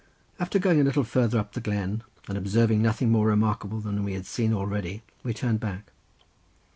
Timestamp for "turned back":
5.31-5.91